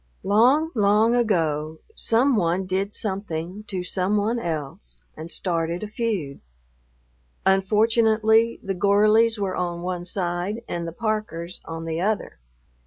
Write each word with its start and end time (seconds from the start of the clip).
Long, 0.23 0.71
long 0.73 1.13
ago 1.13 1.77
some 1.95 2.35
one 2.35 2.65
did 2.65 2.91
something 2.91 3.63
to 3.67 3.83
some 3.83 4.17
one 4.17 4.39
else 4.39 4.97
and 5.15 5.29
started 5.31 5.83
a 5.83 5.87
feud. 5.87 6.41
Unfortunately 7.45 8.59
the 8.63 8.73
Gorleys 8.73 9.37
were 9.37 9.55
on 9.55 9.83
one 9.83 10.03
side 10.05 10.63
and 10.67 10.87
the 10.87 10.91
Parkers 10.91 11.61
on 11.65 11.85
the 11.85 12.01
other. 12.01 12.39